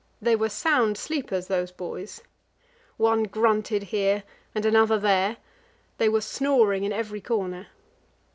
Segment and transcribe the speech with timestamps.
[0.19, 2.23] They were sound sleepers, those boys.
[2.97, 4.23] One grunted here
[4.55, 5.37] and another there;
[5.99, 7.67] they were snoring in every corner.